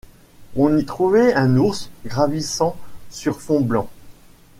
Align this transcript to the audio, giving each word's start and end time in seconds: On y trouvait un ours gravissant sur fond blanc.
On 0.55 0.75
y 0.75 0.83
trouvait 0.83 1.35
un 1.35 1.57
ours 1.57 1.91
gravissant 2.07 2.75
sur 3.11 3.39
fond 3.39 3.61
blanc. 3.61 3.87